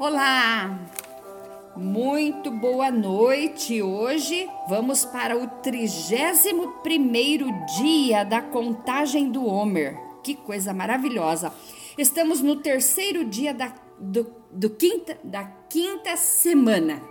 [0.00, 0.78] Olá!
[1.74, 3.82] Muito boa noite!
[3.82, 9.98] Hoje vamos para o 31 dia da contagem do Homer.
[10.22, 11.52] Que coisa maravilhosa!
[11.98, 17.02] Estamos no terceiro dia da, do, do quinta, da quinta semana.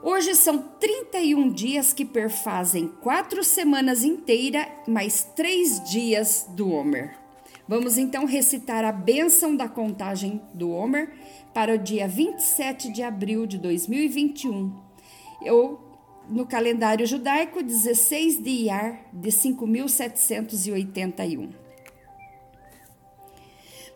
[0.00, 7.27] Hoje são 31 dias que perfazem quatro semanas inteiras, mais três dias do Homer.
[7.68, 11.12] Vamos então recitar a bênção da contagem do Homer
[11.52, 14.74] para o dia 27 de abril de 2021.
[15.44, 15.78] Eu,
[16.30, 21.50] no calendário judaico, 16 de Iyar de 5781.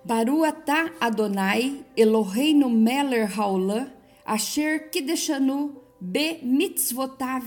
[0.04, 3.90] Baru atah Adonai Eloheinu Meller Haolam
[4.26, 7.46] Asher Kideshanu Be Mitzvotav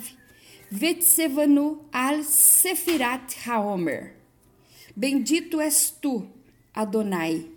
[0.72, 4.25] Vetsevanu Al Sefirat Haomer
[4.98, 6.26] Bendito és tu,
[6.74, 7.52] Adonai,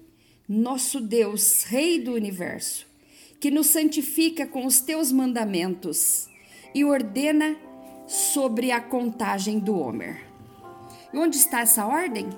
[0.48, 2.84] nosso Deus, Rei do universo,
[3.38, 6.28] que nos santifica com os teus mandamentos
[6.74, 7.56] e ordena
[8.08, 10.20] sobre a contagem do Homer.
[11.12, 12.28] E onde está essa ordem?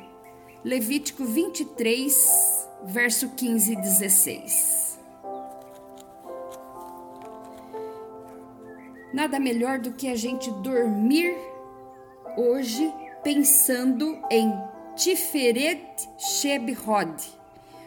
[0.62, 5.00] Levítico 23, verso 15 e 16.
[9.14, 11.34] Nada melhor do que a gente dormir
[12.36, 12.92] hoje
[13.24, 14.52] pensando em
[14.96, 17.14] Tiferet Shebrod,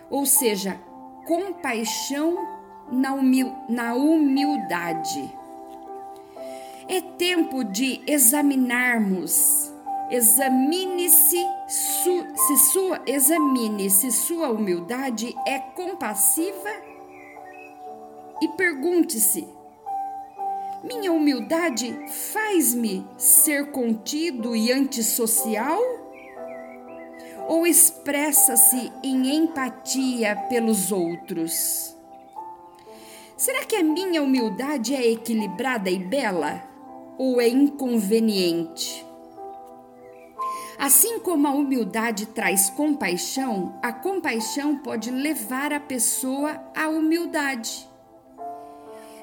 [0.09, 0.79] ou seja,
[1.25, 2.37] compaixão
[2.91, 5.33] na, humil na humildade.
[6.87, 9.71] É tempo de examinarmos.
[10.09, 16.69] Examine-se su, se sua examine se sua humildade é compassiva
[18.41, 19.47] e pergunte-se:
[20.83, 21.97] minha humildade
[22.33, 25.79] faz-me ser contido e antissocial?
[27.47, 31.95] Ou expressa-se em empatia pelos outros?
[33.35, 36.63] Será que a minha humildade é equilibrada e bela
[37.17, 39.05] ou é inconveniente?
[40.77, 47.89] Assim como a humildade traz compaixão, a compaixão pode levar a pessoa à humildade.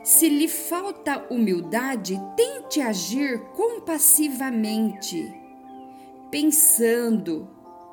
[0.02, 5.34] Se lhe falta humildade, tente agir compassivamente,
[6.30, 7.48] pensando,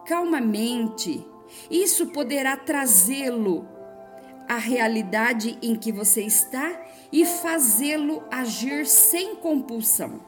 [0.08, 1.24] calmamente.
[1.70, 3.68] Isso poderá trazê-lo
[4.48, 6.82] à realidade em que você está
[7.12, 10.22] e fazê-lo agir sem compulsão.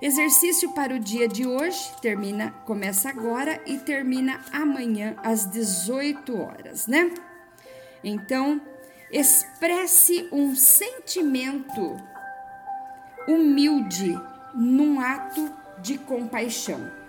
[0.00, 6.88] Exercício para o dia de hoje termina, começa agora e termina amanhã às 18 horas,
[6.88, 7.08] né?
[8.02, 8.60] Então,
[9.12, 11.96] expresse um sentimento
[13.28, 14.20] humilde
[14.52, 17.01] num ato de compaixão.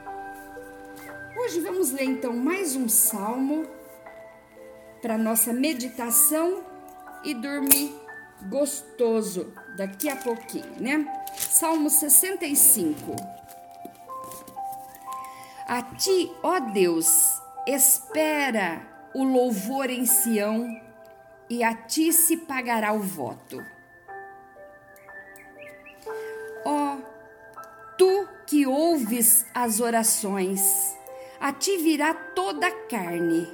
[1.43, 3.67] Hoje vamos ler então mais um salmo
[5.01, 6.63] para nossa meditação
[7.21, 7.93] e dormir
[8.47, 11.05] gostoso daqui a pouquinho, né?
[11.35, 13.13] Salmo 65.
[15.67, 18.81] A ti, ó Deus, espera
[19.13, 20.65] o louvor em Sião
[21.49, 23.61] e a ti se pagará o voto.
[26.63, 26.99] Ó,
[27.97, 30.95] tu que ouves as orações,
[31.43, 33.45] a ti virá toda a carne.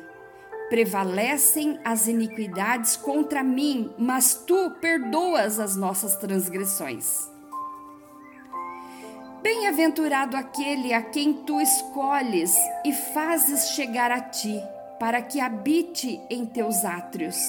[0.70, 7.28] Prevalecem as iniquidades contra mim, mas tu perdoas as nossas transgressões.
[9.42, 12.54] Bem-aventurado aquele a quem tu escolhes
[12.86, 14.62] e fazes chegar a ti,
[15.00, 17.42] para que habite em teus átrios.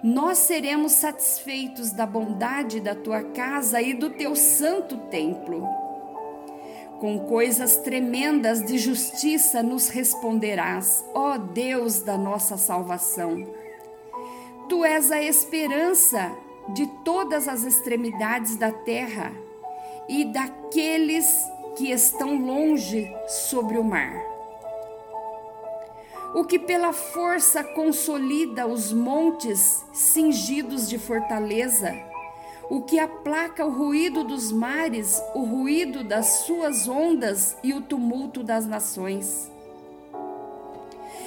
[0.00, 5.79] Nós seremos satisfeitos da bondade da tua casa e do teu santo templo
[7.00, 13.46] com coisas tremendas de justiça nos responderás, ó Deus da nossa salvação.
[14.68, 16.30] Tu és a esperança
[16.68, 19.32] de todas as extremidades da terra
[20.08, 21.42] e daqueles
[21.76, 24.20] que estão longe sobre o mar.
[26.34, 32.09] O que pela força consolida os montes cingidos de fortaleza,
[32.70, 38.44] o que aplaca o ruído dos mares, o ruído das suas ondas e o tumulto
[38.44, 39.50] das nações.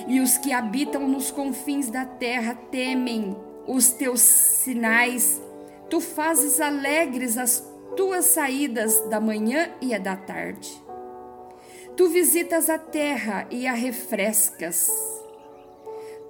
[0.08, 3.36] E os que habitam nos confins da terra temem
[3.68, 5.42] os teus sinais.
[5.90, 7.62] Tu fazes alegres as
[7.98, 10.82] tuas saídas da manhã e da tarde.
[11.98, 14.90] Tu visitas a terra e a refrescas.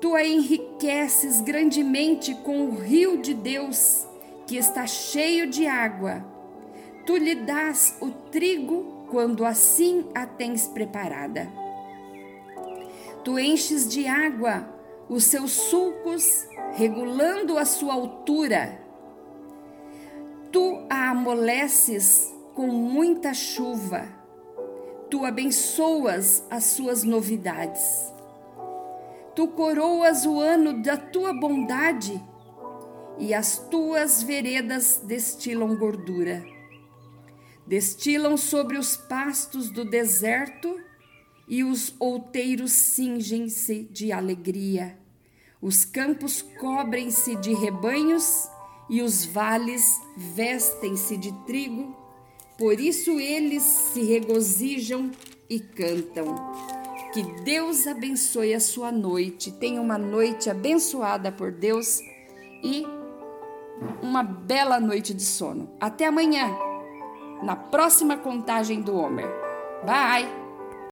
[0.02, 4.08] Tu a enriqueces grandemente com o rio de Deus
[4.54, 6.24] que está cheio de água.
[7.08, 11.52] Tu lhe dás o trigo quando assim a tens preparada.
[13.24, 14.70] Tu enches de água
[15.10, 18.80] os seus sulcos, regulando a sua altura.
[20.52, 24.08] Tu a amoleces com muita chuva,
[25.10, 28.14] tu abençoas as suas novidades.
[29.34, 32.24] Tu coroas o ano da tua bondade
[33.18, 36.44] e as tuas veredas destilam gordura.
[37.66, 40.80] Destilam sobre os pastos do deserto
[41.48, 44.98] e os outeiros cingem-se de alegria.
[45.62, 48.50] Os campos cobrem-se de rebanhos
[48.90, 49.86] e os vales
[50.18, 51.96] vestem-se de trigo.
[52.58, 55.10] Por isso eles se regozijam
[55.50, 56.36] e cantam.
[57.14, 59.52] Que Deus abençoe a sua noite.
[59.52, 62.00] Tenha uma noite abençoada por Deus
[62.64, 62.86] e
[64.02, 65.70] uma bela noite de sono.
[65.80, 66.56] Até amanhã,
[67.44, 69.30] na próxima contagem do Homer.
[69.86, 70.43] Bye!